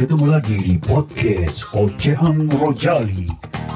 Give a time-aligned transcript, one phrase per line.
[0.00, 3.28] ketemu lagi di podcast Ocehan Rojali.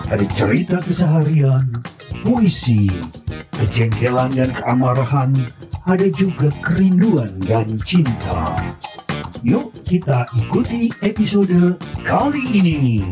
[0.08, 1.85] Ada cerita keseharian,
[2.25, 2.89] puisi,
[3.61, 5.37] kejengkelan dan keamarahan,
[5.84, 8.56] ada juga kerinduan dan cinta.
[9.45, 11.77] Yuk kita ikuti episode
[12.09, 13.04] kali ini.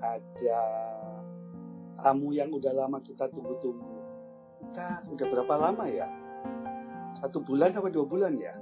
[0.00, 0.64] ada
[2.00, 3.99] tamu yang udah lama kita tunggu-tunggu.
[4.70, 6.06] Kita udah berapa lama ya?
[7.18, 8.54] Satu bulan apa dua bulan ya?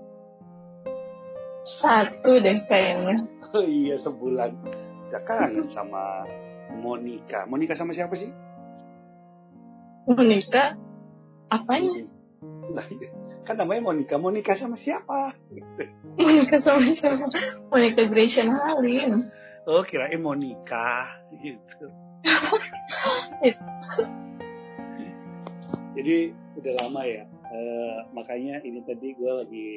[1.61, 3.21] Satu deh kayaknya.
[3.53, 4.57] Oh iya sebulan.
[5.13, 6.25] Udah kangen sama
[6.81, 7.45] Monica.
[7.45, 8.33] Monica sama siapa sih?
[10.09, 10.81] Monica?
[11.53, 12.09] Apanya?
[12.73, 12.89] Nah,
[13.45, 14.17] kan namanya Monica.
[14.17, 15.37] Monica sama siapa?
[16.17, 17.29] Monica sama siapa?
[17.69, 19.21] Monica Grayson Halim.
[19.69, 21.05] Oh kirain Monica
[21.37, 21.93] gitu.
[25.99, 27.27] Jadi udah lama ya.
[27.27, 29.71] Eh, makanya ini tadi gue lagi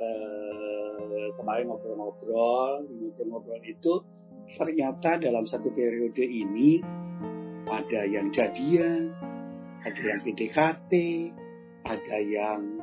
[0.00, 4.00] eh, kemarin ngobrol-ngobrol, ngobrol-ngobrol itu
[4.48, 6.80] ternyata dalam satu periode ini
[7.68, 9.12] ada yang jadian,
[9.84, 10.92] ada yang PDKT,
[11.84, 12.80] ada yang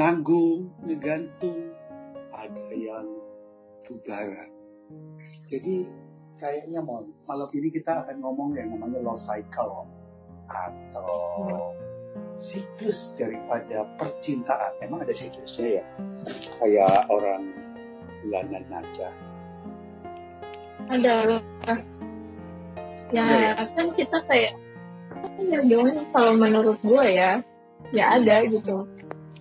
[0.00, 1.68] nanggung, ngegantung,
[2.32, 3.04] ada yang
[3.84, 4.48] bubaran.
[5.52, 5.84] Jadi
[6.40, 9.99] kayaknya mau malam ini kita akan ngomong yang namanya low cycle
[10.50, 11.72] atau
[12.42, 14.82] siklus daripada percintaan.
[14.82, 15.84] Emang ada siklusnya ya?
[16.58, 17.54] Kayak orang
[18.26, 19.08] bulanan aja.
[20.90, 21.38] Ada
[23.14, 23.52] ya, ya?
[23.74, 24.54] kan kita kayak
[25.38, 27.42] ya dong kalau menurut gue ya
[27.90, 28.86] ya ada gitu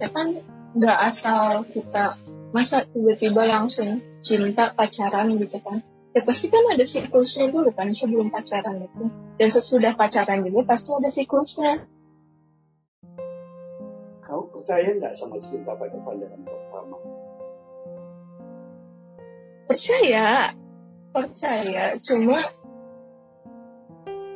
[0.01, 0.33] ya kan
[0.73, 2.17] nggak asal kita
[2.49, 8.33] masa tiba-tiba langsung cinta pacaran gitu kan ya pasti kan ada siklusnya dulu kan sebelum
[8.33, 9.05] pacaran itu.
[9.37, 11.73] Dan sesudah pacaran juga pasti ada siklusnya.
[14.25, 16.97] Kau percaya nggak sama cinta pada pandangan pertama?
[19.69, 20.57] percaya
[21.13, 21.93] percaya.
[22.01, 22.41] Cuma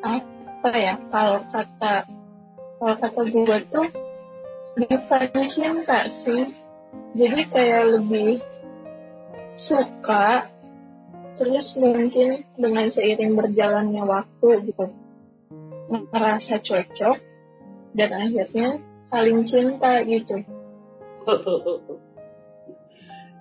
[0.06, 2.06] apa ya kalau kata
[2.78, 3.90] kalau kata gue tuh
[4.78, 6.46] bukan cinta sih.
[7.18, 8.38] Jadi kayak lebih
[9.58, 10.46] suka
[11.34, 14.86] terus mungkin dengan seiring berjalannya waktu gitu
[16.10, 17.18] merasa cocok
[17.94, 20.42] dan akhirnya saling cinta gitu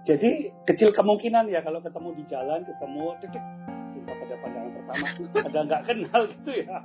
[0.02, 3.44] Jadi kecil kemungkinan ya kalau ketemu di jalan, ketemu titik
[3.94, 5.06] cinta pada pandangan pertama,
[5.47, 6.82] ada nggak kenal gitu ya.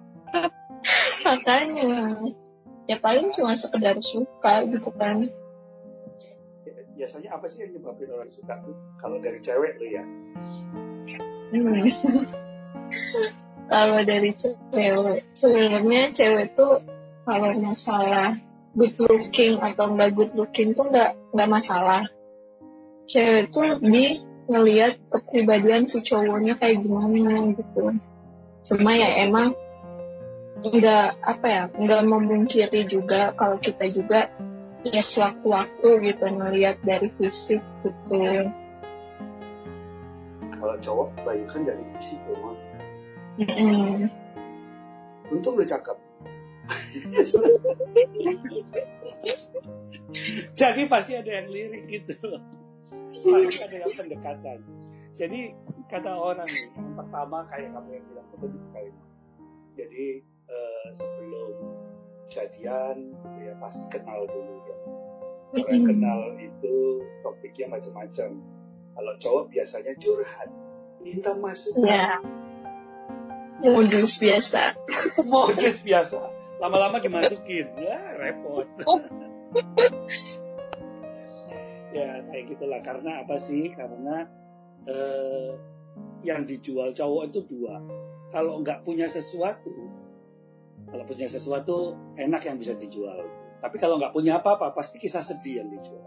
[1.26, 2.14] makanya
[2.86, 5.26] ya paling cuma sekedar suka gitu kan
[6.98, 8.74] Biasanya apa sih yang nyebabin orang suka tuh?
[8.98, 10.02] Kalau dari cewek lo ya.
[11.48, 11.80] Hmm.
[13.72, 16.84] kalau dari cewek sebenarnya cewek tuh
[17.28, 18.36] kalau masalah
[18.78, 22.04] good looking atau nggak good looking tuh nggak nggak masalah.
[23.08, 28.00] Cewek tuh lebih ngelihat kepribadian si cowoknya kayak gimana gitu.
[28.64, 29.56] Cuma ya emang
[30.58, 34.34] nggak apa ya nggak memungkiri juga kalau kita juga
[34.82, 38.50] ya sewaktu-waktu gitu ngelihat dari fisik gitu
[40.58, 42.58] Kalau cowok kebanyakan dari fisik memang.
[43.38, 44.10] Mm-mm.
[45.30, 45.98] Untung lo cakep.
[50.58, 52.18] Jadi pasti ada yang lirik gitu.
[52.88, 54.60] Pasti ada yang pendekatan.
[55.18, 55.54] Jadi
[55.90, 58.92] kata orang nih, yang pertama kayak kamu yang bilang itu betul kali.
[59.78, 60.06] Jadi
[60.50, 61.56] eh, sebelum
[62.28, 64.78] jadian gitu ya pasti kenal dulu ya.
[65.58, 66.76] Orang kenal itu
[67.24, 68.30] topiknya macam-macam.
[68.98, 70.50] Kalau cowok biasanya curhat,
[71.06, 72.18] minta masukan, ya
[73.62, 74.74] modus biasa
[75.32, 76.34] modus biasa.
[76.58, 78.66] Lama-lama dimasukin, ya repot.
[81.98, 82.82] ya kayak gitulah.
[82.82, 83.70] Karena apa sih?
[83.70, 84.26] Karena
[84.90, 85.50] eh,
[86.26, 87.78] yang dijual cowok itu dua.
[88.34, 89.70] Kalau nggak punya sesuatu,
[90.90, 93.30] kalau punya sesuatu enak yang bisa dijual.
[93.62, 96.07] Tapi kalau nggak punya apa-apa, pasti kisah sedih yang dijual.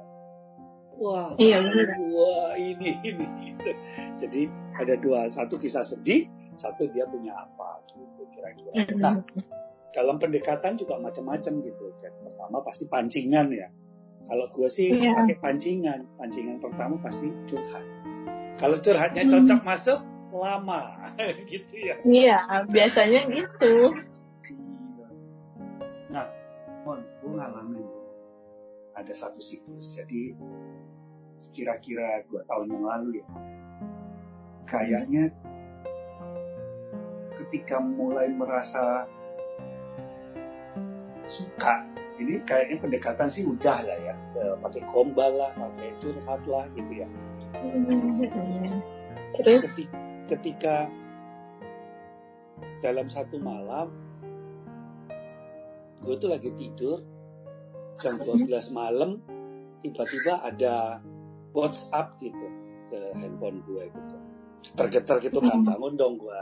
[1.00, 1.64] Wah, Iya,
[2.12, 3.26] wah ini ini.
[3.48, 3.70] gitu.
[4.20, 4.42] Jadi
[4.76, 8.84] ada dua, satu kisah sedih, satu dia punya apa gitu kira-kira.
[9.00, 9.24] Nah,
[9.90, 11.84] dalam pendekatan juga macam-macam gitu.
[11.96, 13.72] Jadi, pertama pasti pancingan ya.
[14.28, 15.16] Kalau gue sih Iya.
[15.16, 16.04] pakai pancingan.
[16.14, 17.84] Pancingan pertama pasti curhat.
[18.60, 19.32] Kalau curhatnya Hmm.
[19.32, 20.00] cocok masuk,
[20.30, 21.00] lama
[21.50, 21.96] gitu ya.
[22.04, 22.38] Iya,
[22.68, 23.96] biasanya gitu.
[26.12, 26.28] Nah,
[26.84, 27.88] Mon, gue ngalamin
[28.92, 29.96] ada satu siklus.
[29.96, 30.36] Jadi
[31.52, 33.26] kira-kira dua tahun yang lalu ya.
[34.68, 35.24] Kayaknya
[37.34, 39.08] ketika mulai merasa
[41.24, 41.86] suka
[42.20, 46.92] ini kayaknya pendekatan sih udah lah ya Eh, pakai gombal lah pakai curhat lah gitu
[46.96, 47.08] ya
[49.36, 49.60] Terus?
[49.64, 49.92] Keti-
[50.28, 50.88] ketika
[52.80, 53.92] dalam satu malam
[56.00, 57.04] gue tuh lagi tidur
[58.00, 59.20] jam 12 malam
[59.84, 61.04] tiba-tiba ada
[61.54, 62.46] WhatsApp gitu
[62.90, 64.16] ke handphone gue gitu
[64.60, 66.38] getar-getar gitu kan bangun dong gue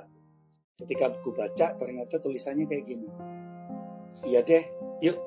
[0.85, 3.09] ketika gue baca ternyata tulisannya kayak gini
[4.27, 4.65] iya deh
[5.05, 5.19] yuk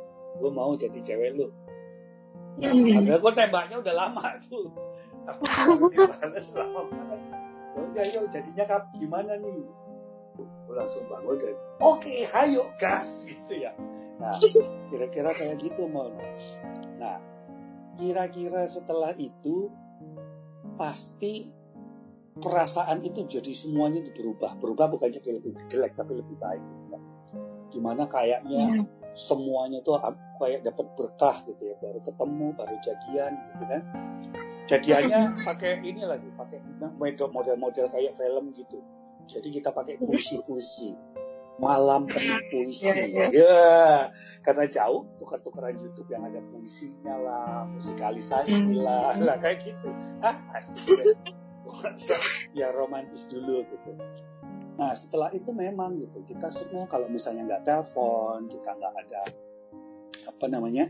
[0.42, 1.48] gue mau jadi cewek lu
[2.60, 4.68] Padahal gue tembaknya udah lama tuh.
[5.24, 5.44] Tapi
[5.96, 7.22] dibales lama banget.
[7.72, 9.64] Ya udah yuk jadinya kap gimana nih?
[10.36, 13.72] Gue langsung bangun dan oke hayo gas gitu ya.
[14.20, 14.36] Nah
[14.92, 16.12] kira-kira kayak gitu mau.
[17.00, 17.24] Nah
[18.00, 19.72] kira-kira setelah itu
[20.76, 21.52] pasti
[22.38, 24.58] perasaan itu jadi semuanya itu berubah.
[24.58, 26.64] Berubah bukan jadi lebih jelek tapi lebih baik.
[26.64, 27.00] Gitu ya.
[27.72, 33.64] Gimana kayaknya semuanya tuh ap- kayak dapat berkah gitu ya baru ketemu baru jadian gitu
[33.68, 33.82] kan
[34.72, 36.64] jadiannya pakai ini lagi pakai
[36.96, 38.80] model- model-model kayak film gitu
[39.28, 40.96] jadi kita pakai puisi-puisi
[41.62, 42.90] malam penuh puisi.
[42.90, 43.62] Iya, ya
[44.42, 49.94] karena jauh tukar-tukaran YouTube yang ada puisinya lah musikalisasi lah lah kayak gitu.
[50.26, 51.16] Ah asik
[52.60, 53.92] ya romantis dulu gitu.
[54.82, 59.22] Nah setelah itu memang gitu kita semua kalau misalnya nggak telepon, kita nggak ada
[60.34, 60.90] apa namanya,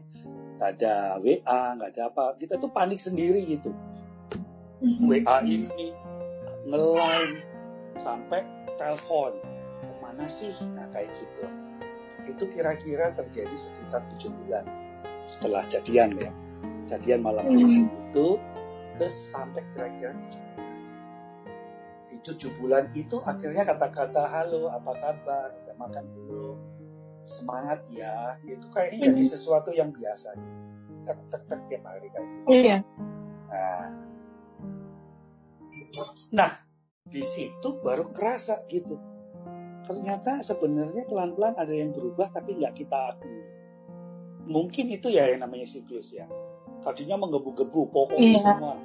[0.56, 3.75] nggak ada WA, nggak ada apa, kita tuh panik sendiri gitu.
[4.81, 5.94] WA ini
[6.65, 7.35] nge-line
[8.00, 8.41] sampai
[8.79, 9.50] telepon
[10.12, 10.52] ke mana sih?
[10.75, 11.48] Nah kayak gitu.
[12.28, 14.68] Itu kira-kira terjadi sekitar tujuh bulan
[15.24, 16.31] setelah jadian ya.
[16.92, 17.88] Jadian malam Hmm.
[17.88, 18.28] itu
[19.00, 20.75] terus sampai kira-kira tujuh bulan.
[22.12, 26.57] Di tujuh bulan itu akhirnya kata-kata halo apa kabar udah makan belum
[27.24, 30.36] semangat ya itu kayaknya jadi sesuatu yang biasa
[31.07, 32.46] tek tek tek tiap hari kayak gitu.
[32.52, 32.78] Iya.
[33.48, 33.88] Nah,
[36.36, 36.52] nah
[37.07, 39.11] di situ baru kerasa gitu.
[39.92, 43.44] Ternyata sebenarnya pelan-pelan ada yang berubah tapi nggak kita akui.
[44.48, 46.32] Mungkin itu ya yang namanya siklus ya.
[46.80, 48.40] Tadinya menggebu-gebu pokoknya Iya.
[48.40, 48.80] semua.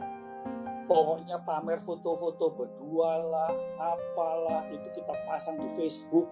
[0.91, 6.27] Pokoknya pamer foto-foto berdua lah, apalah itu kita pasang di Facebook.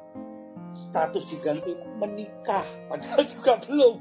[0.75, 3.95] Status diganti menikah, padahal juga belum.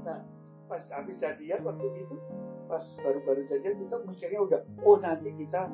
[0.00, 0.20] Nah,
[0.64, 2.16] pas habis jadian waktu itu
[2.70, 5.66] pas baru-baru jadian kita mikirnya udah oh nanti kita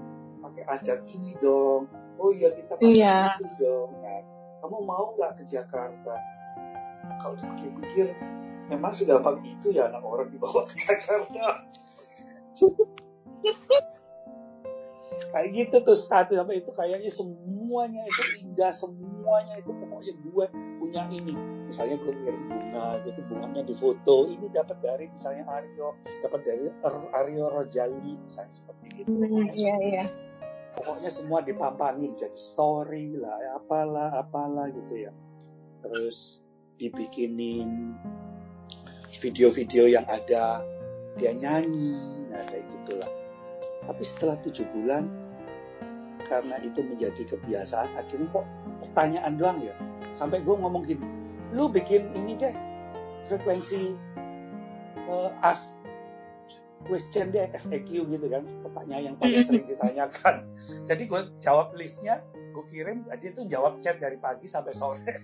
[0.46, 1.90] pakai adat ini dong.
[2.16, 3.34] Oh iya kita pakai Iya.
[3.36, 3.90] itu dong.
[4.00, 4.20] Nah,
[4.62, 6.14] kamu mau nggak ke Jakarta?
[7.18, 8.06] Kalau dipikir-pikir
[8.66, 11.66] memang sudah pagi itu ya anak orang dibawa ke Jakarta.
[15.26, 16.70] Kayak gitu tuh status apa itu?
[16.72, 20.46] Kayaknya semuanya itu indah semuanya itu pokoknya gue
[20.80, 21.34] punya ini.
[21.66, 25.92] Misalnya gue ngirim bunga gitu bunganya difoto ini dapat dari misalnya Aryo
[26.22, 30.04] dapat dari Ar- Aryo Rojali misalnya seperti itu Hmm, Iya, iya.
[30.76, 35.12] Pokoknya semua dipampangin jadi story lah apalah apalah gitu ya.
[35.80, 36.44] Terus
[36.76, 37.96] dibikinin
[39.16, 40.60] video-video yang ada
[41.16, 41.96] dia nyanyi
[42.28, 43.10] nah kayak gitulah.
[43.88, 45.08] Tapi setelah tujuh bulan
[46.26, 48.46] karena itu menjadi kebiasaan akhirnya kok
[48.84, 49.74] pertanyaan doang ya.
[50.12, 51.16] Sampai gue ngomong gini
[51.54, 52.54] lu bikin ini deh
[53.30, 53.94] frekuensi
[55.06, 55.78] eh, as
[56.84, 60.44] question deh FAQ gitu kan pertanyaan yang paling sering ditanyakan.
[60.88, 62.20] Jadi gue jawab listnya
[62.52, 65.14] gue kirim aja itu jawab chat dari pagi sampai sore.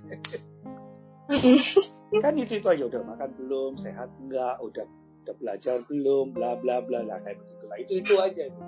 [2.20, 4.84] Kan itu itu aja udah makan belum sehat enggak udah
[5.22, 7.76] udah belajar belum bla bla bla lah kayak begitulah.
[7.80, 8.42] Itu itu aja.
[8.50, 8.60] Itu.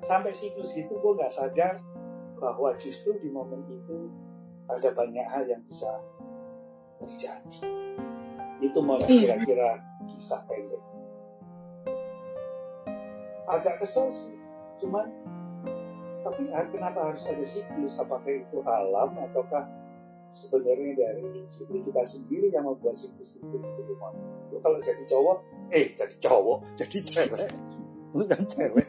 [0.00, 1.76] sampai siklus itu gue nggak sadar
[2.40, 4.08] bahwa justru di momen itu
[4.64, 5.92] ada banyak hal yang bisa
[7.04, 7.68] terjadi.
[8.64, 9.36] Itu mau Iya.
[9.36, 10.80] kira-kira kisah pendek
[13.50, 14.38] agak kesel sih
[14.80, 15.10] cuman
[16.20, 19.64] tapi kenapa harus ada siklus apakah itu alam ataukah
[20.30, 23.92] sebenarnya dari diri kita sendiri yang membuat siklus itu gitu.
[24.52, 25.38] Lu kalau jadi cowok
[25.74, 27.50] eh jadi cowok jadi cewek
[28.14, 28.88] bukan cewek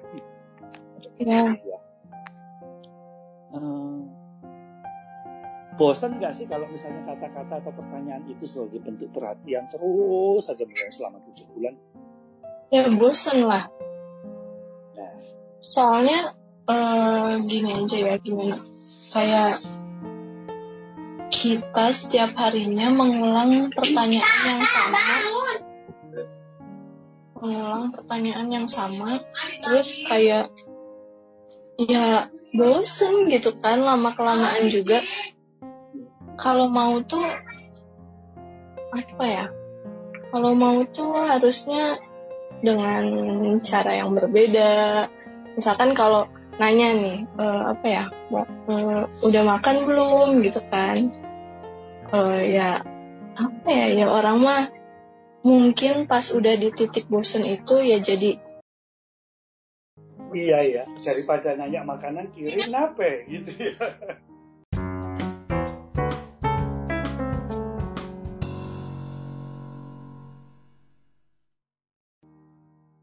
[1.22, 1.53] Iya.
[1.53, 1.80] ya.
[3.53, 4.00] Eh,
[5.77, 11.22] bosan nggak sih kalau misalnya kata-kata atau pertanyaan itu sebagai bentuk perhatian terus saja selama
[11.30, 11.75] tujuh bulan
[12.72, 13.68] Ya bosen lah.
[15.62, 16.34] Soalnya
[16.65, 18.58] eh, gini aja ya gimana?
[19.13, 19.62] Kayak
[21.32, 25.06] kita setiap harinya mengulang pertanyaan yang sama,
[27.39, 29.22] mengulang pertanyaan yang sama,
[29.63, 30.51] terus kayak
[31.80, 35.00] ya bosen gitu kan lama kelamaan juga.
[36.41, 37.25] Kalau mau tuh
[38.91, 39.46] apa ya?
[40.32, 42.00] Kalau mau tuh harusnya
[42.62, 43.03] dengan
[43.65, 45.10] cara yang berbeda
[45.55, 46.27] misalkan kalau
[46.60, 48.03] nanya nih uh, apa ya
[48.36, 50.29] uh, udah makan belum?
[50.43, 51.10] Gitu kan.
[52.12, 52.84] Uh, ya
[53.39, 54.63] apa ya ya orang mah
[55.41, 58.38] mungkin pas udah di titik bosen itu ya jadi
[60.31, 63.75] iya ya daripada nanya makanan kirim nape gitu ya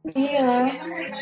[0.08, 0.72] Iya,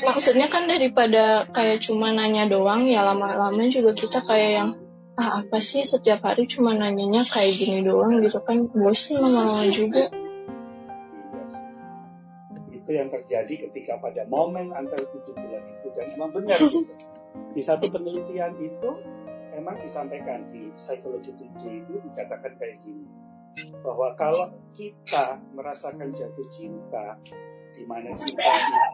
[0.07, 4.71] maksudnya kan daripada kayak cuma nanya doang ya lama-lama juga kita kayak yang
[5.17, 8.71] ah apa sih setiap hari cuma nanyanya kayak gini doang gitu kan.
[8.71, 10.07] Bosan lama-lama juga.
[12.71, 15.87] Itu yang terjadi ketika pada momen antara tujuh bulan itu.
[15.91, 16.59] Dan emang benar.
[17.57, 18.91] Di satu penelitian itu
[19.57, 23.09] emang disampaikan di psikologi 7 itu dikatakan kayak gini.
[23.81, 27.17] Bahwa kalau kita merasakan jatuh cinta
[27.77, 28.43] di mana cinta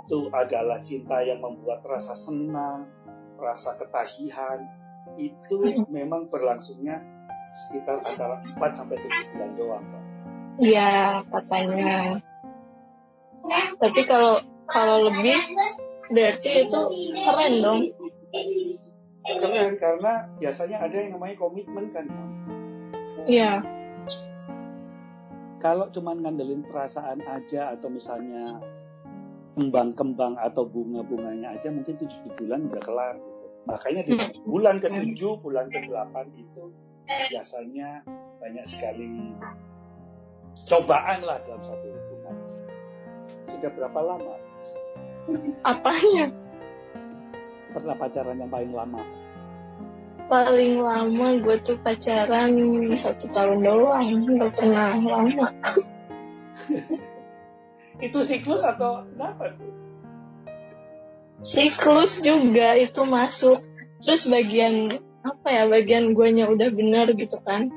[0.03, 2.91] itu adalah cinta yang membuat rasa senang,
[3.39, 4.67] rasa ketagihan,
[5.15, 6.99] itu memang berlangsungnya
[7.55, 9.85] sekitar antara 4 sampai 7 bulan doang,
[10.59, 12.19] Iya, katanya.
[13.79, 15.39] Tapi kalau kalau lebih
[16.11, 16.81] berarti itu
[17.23, 17.81] keren dong.
[19.23, 20.13] Keren karena
[20.43, 22.07] biasanya ada yang namanya komitmen kan.
[23.27, 23.63] Iya
[25.63, 28.59] kalau cuma ngandelin perasaan aja atau misalnya
[29.55, 33.47] kembang-kembang atau bunga-bunganya aja mungkin tujuh bulan udah kelar gitu.
[33.71, 34.43] Makanya di hmm.
[34.43, 36.65] bulan ke-7, bulan ke-8 itu
[37.07, 38.03] biasanya
[38.43, 39.31] banyak sekali
[40.67, 42.37] cobaan lah dalam satu hubungan.
[43.47, 44.35] Sudah berapa lama?
[45.63, 46.27] Apanya?
[47.71, 49.01] Pernah pacaran yang paling lama?
[50.33, 52.57] Paling lama gue tuh pacaran
[52.97, 55.53] satu tahun doang nggak pernah lama.
[58.09, 59.73] Itu siklus atau apa tuh?
[61.45, 63.61] Siklus juga itu masuk.
[64.01, 64.91] Terus bagian
[65.23, 67.69] apa ya bagian guanya udah bener gitu kan.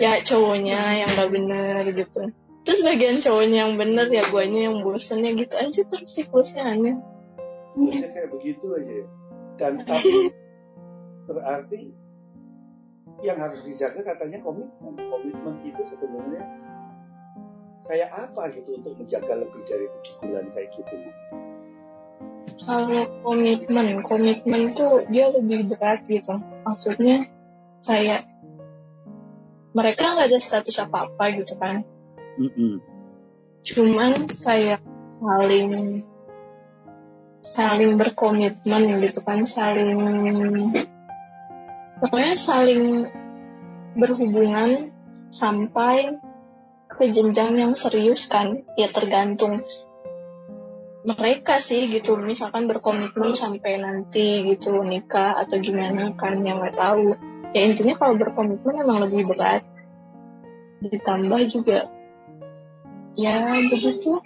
[0.00, 2.32] Ya cowoknya yang gak bener gitu.
[2.66, 6.98] Terus bagian cowoknya yang bener ya guanya yang bosennya gitu aja terus siklusnya aneh.
[7.76, 9.06] Siklusnya kayak begitu aja
[9.58, 10.30] dan tapi
[11.28, 11.92] berarti
[13.20, 14.94] yang harus dijaga katanya komitmen.
[14.96, 16.42] Komitmen itu sebenarnya
[17.84, 20.96] kayak apa gitu untuk menjaga lebih dari tujuh bulan kayak gitu?
[22.58, 26.34] Kalau komitmen, komitmen tuh dia lebih berat gitu.
[26.66, 27.28] Maksudnya
[27.86, 28.26] kayak
[29.76, 31.86] mereka nggak ada status apa-apa gitu kan.
[32.38, 32.74] Mm -mm.
[33.62, 34.82] Cuman kayak
[35.18, 36.02] saling
[37.42, 39.96] saling berkomitmen gitu kan, saling
[41.98, 43.06] pokoknya saling
[43.98, 44.94] berhubungan
[45.30, 46.18] sampai
[46.88, 48.66] ke jenjang yang serius kan.
[48.74, 49.62] Ya tergantung
[51.06, 52.18] mereka sih gitu.
[52.18, 57.14] Misalkan berkomitmen sampai nanti gitu nikah atau gimana kan yang nggak tahu.
[57.54, 59.62] Ya intinya kalau berkomitmen emang lebih berat.
[60.82, 61.90] Ditambah juga
[63.18, 64.22] ya begitu.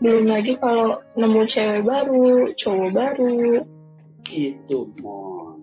[0.00, 3.62] Belum lagi kalau nemu cewek baru cowok baru.
[4.30, 5.60] Itu mau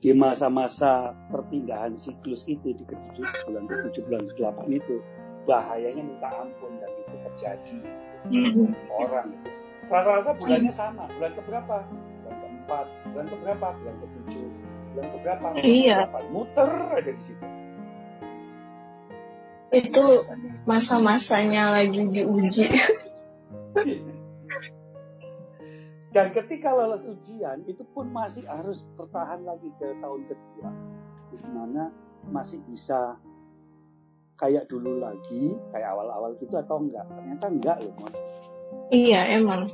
[0.00, 4.96] di masa-masa perpindahan siklus itu di ketujuh bulan ke tujuh bulan ke delapan itu
[5.44, 7.78] bahayanya minta ampun dan itu terjadi.
[8.32, 9.32] Mm orang
[9.88, 11.08] rata-rata bulannya sama.
[11.16, 11.74] Bulan keberapa?
[11.84, 12.86] Bulan keempat.
[13.12, 13.66] Bulan keberapa?
[13.76, 14.48] Bulan ketujuh.
[14.92, 15.46] Bulan keberapa?
[15.52, 15.96] Bulan iya.
[16.04, 16.18] keberapa?
[16.32, 17.46] Muter aja di situ.
[19.70, 20.04] Itu
[20.66, 22.66] masa-masanya lagi diuji
[26.10, 30.70] Dan ketika lolos ujian itu pun masih harus bertahan lagi ke tahun kedua.
[31.30, 31.94] Di mana
[32.26, 33.14] masih bisa
[34.34, 37.06] kayak dulu lagi, kayak awal-awal gitu atau enggak?
[37.06, 38.14] Ternyata enggak loh, Mon.
[38.90, 39.70] Iya, emang.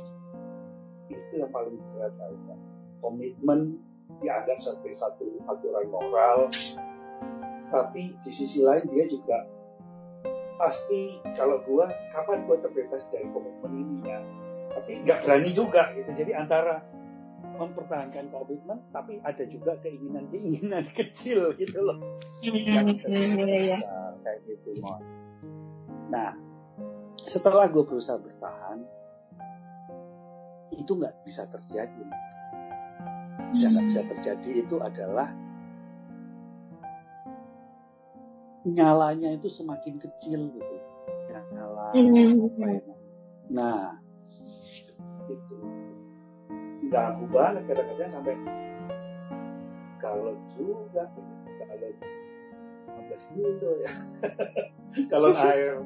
[1.09, 2.13] Itu yang paling berat.
[3.01, 3.81] Komitmen
[4.21, 6.49] dianggap sebagai satu aturan moral,
[7.69, 9.45] tapi di sisi lain dia juga
[10.57, 14.19] pasti kalau gua kapan gua terbebas dari komitmen ini ya
[14.77, 16.13] tapi nggak berani juga gitu.
[16.13, 16.85] Jadi antara
[17.57, 21.97] mempertahankan komitmen tapi ada juga keinginan-keinginan kecil gitu loh.
[22.45, 23.77] Yang hmm, iya, iya.
[24.21, 25.01] kayak gitu mon.
[26.13, 26.37] Nah
[27.17, 28.85] setelah gue berusaha bertahan
[30.77, 32.05] itu nggak bisa terjadi.
[33.49, 35.33] Yang nggak bisa terjadi itu adalah
[38.67, 40.75] nyalanya itu semakin kecil gitu.
[41.27, 42.47] Ya, nyala hmm.
[43.51, 43.99] nah
[45.27, 45.57] itu
[46.87, 48.33] ganggu banget kadang-kadang sampai
[49.99, 51.11] kalau juga
[51.57, 51.89] kalau
[53.35, 53.91] gitu ya.
[55.11, 55.83] Kalau air.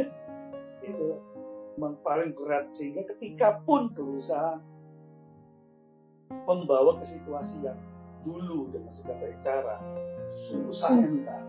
[0.84, 1.08] Itu
[1.78, 4.58] memang paling berat sehingga ketika pun berusaha
[6.50, 7.78] membawa ke situasi yang
[8.26, 9.78] dulu dengan segala cara
[10.26, 11.42] susah enggak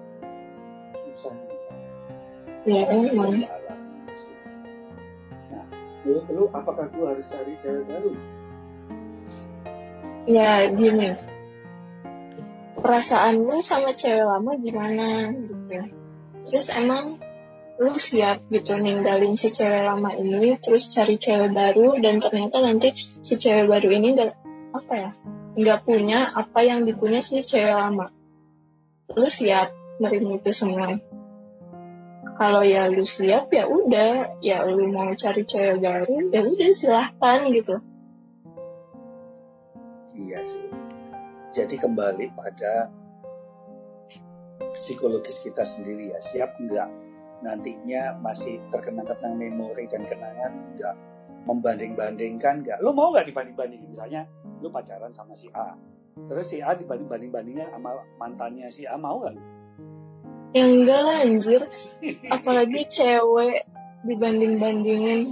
[1.02, 1.74] susah enggak
[2.70, 3.42] ya emang
[6.10, 8.12] menurut lu apakah gua harus cari cewek baru?
[10.26, 11.14] Ya gini.
[12.82, 15.86] Perasaan lu sama cewek lama gimana gitu?
[16.50, 17.22] Terus emang
[17.78, 22.92] lu siap gitu ninggalin si cewek lama ini terus cari cewek baru dan ternyata nanti
[22.98, 24.34] si cewek baru ini gak
[24.74, 25.12] apa ya
[25.60, 28.10] nggak punya apa yang dipunya si cewek lama.
[29.14, 29.70] Lu siap
[30.02, 30.98] menerima itu semua
[32.40, 34.40] kalau ya lu siap ya udah.
[34.40, 37.76] Ya lu mau cari cewek baru ya udah silahkan gitu.
[40.16, 40.64] Iya sih.
[41.52, 42.88] Jadi kembali pada
[44.72, 46.24] psikologis kita sendiri ya.
[46.24, 46.88] Siap enggak
[47.44, 50.96] nantinya masih terkenang-kenang memori dan kenangan enggak
[51.44, 53.92] membanding-bandingkan enggak lo mau nggak dibanding-bandingin?
[53.92, 54.32] Misalnya
[54.64, 55.76] lu pacaran sama si A.
[56.16, 59.59] Terus si A dibanding-bandingnya sama mantannya si A mau nggak
[60.56, 61.62] ya enggak lah anjir.
[62.30, 63.68] Apalagi cewek
[64.06, 65.30] dibanding-bandingin.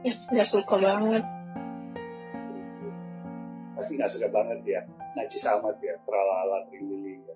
[0.00, 1.24] Ih, nggak suka banget.
[3.76, 4.82] Pasti nggak suka banget ya
[5.14, 7.34] najis amat ya teralala terlili ya.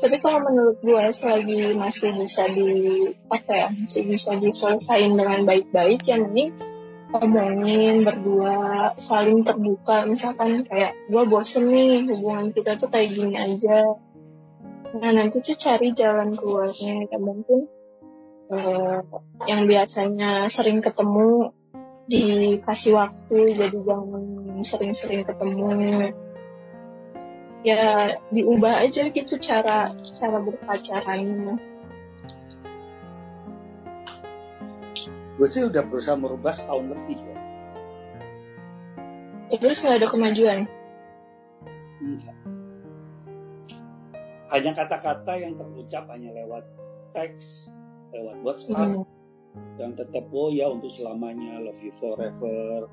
[0.00, 6.08] tapi kalau menurut gue selagi masih bisa di apa ya masih bisa diselesain dengan baik-baik
[6.08, 6.56] ya mending
[7.08, 10.04] ngomongin berdua saling terbuka.
[10.04, 13.96] Misalkan kayak gue bosen nih hubungan kita tuh kayak gini aja
[14.96, 17.04] nah nanti tuh cari jalan keluarnya.
[17.12, 17.68] Ya mungkin
[18.48, 19.00] eh,
[19.44, 21.52] yang biasanya sering ketemu
[22.08, 24.24] dikasih waktu jadi jangan
[24.64, 25.68] sering-sering ketemu.
[27.66, 31.60] Ya diubah aja gitu cara cara berpacarannya.
[35.38, 37.36] Gue sih udah berusaha merubah setahun lebih ya.
[39.54, 40.58] Terus nggak ada kemajuan?
[41.98, 42.37] Enggak.
[44.48, 46.64] Hanya kata-kata yang terucap hanya lewat
[47.12, 47.72] teks
[48.12, 49.04] lewat WhatsApp.
[49.04, 49.04] Hmm.
[49.80, 52.86] yang tetap oh ya untuk selamanya love you forever.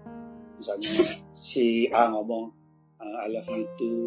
[0.58, 0.92] Misalnya
[1.38, 2.52] si A ngomong
[3.00, 4.04] uh, I love you too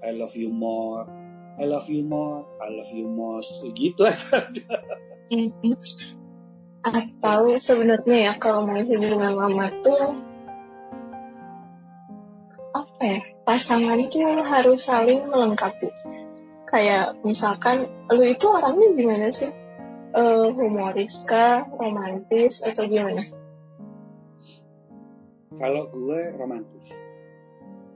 [0.00, 1.04] I love you more
[1.60, 3.62] I love you more I love you most.
[3.74, 4.40] Gitu aja.
[5.30, 5.78] Mhm.
[6.80, 10.16] atau sebenarnya ya kalau mau hubungan lama tuh
[12.72, 15.92] apa ya pasangan tuh harus saling melengkapi
[16.70, 19.50] kayak misalkan lu itu orangnya gimana sih?
[20.10, 23.22] Eh, humoris kah romantis atau gimana?
[25.54, 26.86] Kalau gue romantis.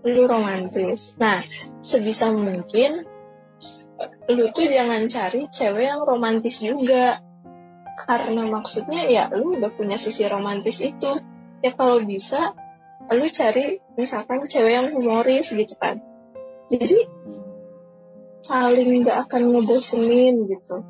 [0.03, 1.15] Lu romantis.
[1.23, 1.43] Nah
[1.83, 3.07] sebisa mungkin
[4.27, 7.23] lu tuh jangan cari cewek yang romantis juga.
[7.95, 11.19] Karena maksudnya ya lu udah punya sisi romantis itu.
[11.63, 12.55] Ya kalau bisa
[13.11, 15.99] lu cari misalkan cewek yang humoris gitu kan.
[16.71, 17.07] Jadi
[18.45, 20.85] saling nggak akan ngebosenin gitu.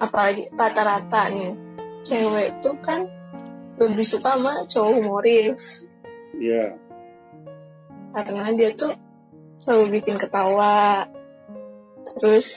[0.00, 1.52] Apalagi rata-rata nih
[2.00, 3.04] cewek tuh kan
[3.76, 5.86] lebih suka sama cowok humoris.
[6.40, 6.80] Iya.
[8.16, 8.96] Karena dia tuh
[9.60, 11.06] selalu bikin ketawa
[12.18, 12.48] terus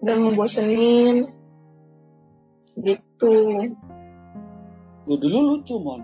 [0.00, 1.28] gak membosenin
[2.80, 3.32] gitu.
[5.04, 6.00] Gue dulu lucu mon.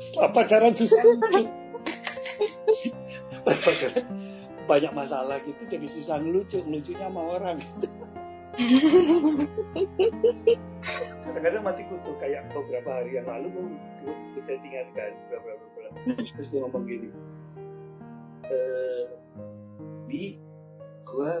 [0.00, 1.04] Setelah pacaran susah?
[3.44, 4.33] Lucu
[4.64, 7.56] banyak masalah gitu jadi susah ngelucu ngelucunya sama orang.
[11.26, 13.66] Kadang-kadang mati kutu kayak beberapa hari yang lalu gue
[14.06, 15.92] gue chattingan kan beberapa bulan.
[16.38, 17.08] Terus gue ngomong gini
[18.44, 19.06] eh
[20.04, 20.36] bi
[21.04, 21.32] gue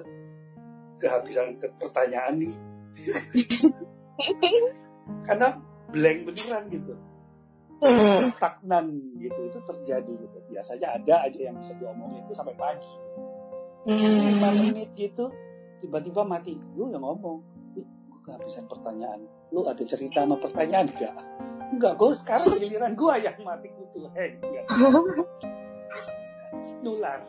[0.98, 2.54] kehabisan ke- pertanyaan nih.
[5.26, 5.58] Karena
[5.92, 6.94] blank beneran gitu.
[8.34, 8.86] Stagnan
[9.20, 10.38] gitu itu terjadi gitu.
[10.50, 12.92] Biasanya ada aja yang bisa diomongin itu sampai pagi.
[13.84, 14.56] Lima Hmm.
[14.64, 15.28] menit gitu
[15.84, 16.56] tiba-tiba mati.
[16.76, 17.44] Lu yang ngomong.
[17.76, 17.84] Gue
[18.24, 19.28] kehabisan pertanyaan.
[19.52, 21.12] Lu ada cerita sama pertanyaan gak
[21.74, 23.68] enggak gue sekarang giliran gue yang mati.
[23.72, 24.40] Kutu heng
[26.84, 27.20] nular.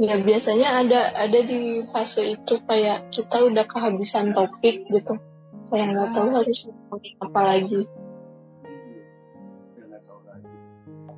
[0.00, 5.20] Ya biasanya ada ada di fase itu kayak kita udah kehabisan topik gitu.
[5.68, 7.80] Kayak nggak tahu harus ngomongin apa lagi.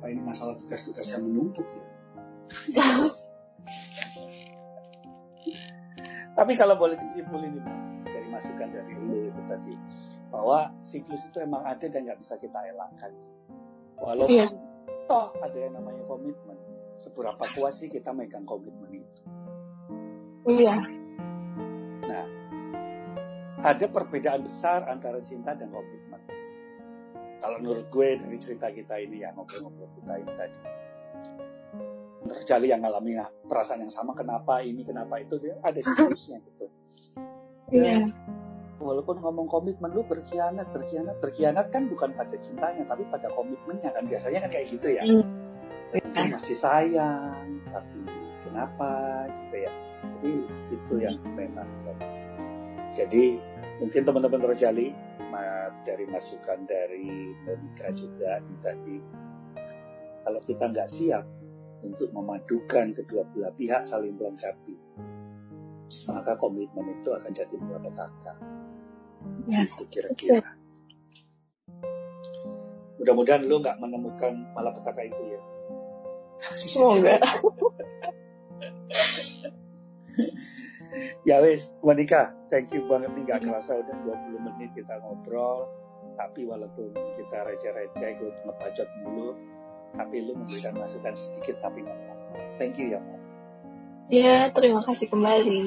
[0.03, 1.79] Apa ini masalah tugas-tugas yang menumpuk ya
[6.35, 9.73] Tapi kalau boleh disimpulin Bang, dari masukan dari lu itu tadi,
[10.27, 13.15] bahwa siklus itu emang ada dan nggak bisa kita elakkan.
[14.01, 14.49] Walaupun Iya.
[15.07, 16.57] toh ada yang namanya komitmen.
[16.97, 19.21] Seberapa kuat sih kita megang komitmen itu?
[20.51, 20.75] Iya.
[22.09, 22.25] Nah,
[23.63, 26.02] ada perbedaan besar antara cinta dan komitmen.
[27.43, 30.57] Kalau menurut gue dari cerita kita ini ya ngobrol-ngobrol kita ini tadi,
[32.23, 33.19] terjadi yang ngalami
[33.51, 36.71] perasaan yang sama, kenapa ini, kenapa itu, dia ada siklusnya gitu.
[37.75, 38.07] Iya.
[38.79, 44.07] Walaupun ngomong komitmen lu berkhianat, berkhianat, berkhianat kan bukan pada cintanya, tapi pada komitmennya kan
[44.07, 45.03] biasanya kan kayak gitu ya.
[45.03, 48.07] Mungkin masih sayang, tapi
[48.39, 48.91] kenapa
[49.35, 49.71] gitu ya.
[50.19, 50.33] Jadi
[50.71, 52.07] itu yang memang jadi.
[52.95, 53.25] Jadi
[53.83, 54.95] mungkin teman-teman terjali
[55.81, 58.97] dari masukan dari Monica juga ini tadi
[60.23, 61.25] kalau kita nggak siap
[61.83, 64.77] untuk memadukan kedua belah pihak saling melengkapi
[66.13, 68.33] maka komitmen itu akan jadi malapetaka
[69.43, 69.67] Ya.
[69.67, 70.39] itu kira-kira
[72.95, 75.41] mudah-mudahan lu nggak menemukan malapetaka itu ya
[76.43, 77.23] Semoga.
[81.23, 83.95] ya wes Monica thank you banget nih nggak kerasa udah
[84.31, 85.71] 20 menit kita ngobrol.
[86.13, 89.33] Tapi walaupun kita receh-receh gue ngebacot mulu
[89.97, 92.19] tapi lu memberikan masukan sedikit tapi ngomong
[92.61, 93.21] thank you ya Mon.
[94.11, 95.65] Ya, terima kasih kembali.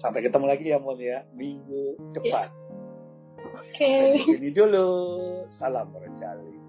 [0.00, 2.48] sampai ketemu lagi ya Mon ya minggu depan.
[3.52, 4.16] Oke.
[4.16, 4.88] Di sini dulu.
[5.50, 6.60] Salam Rejali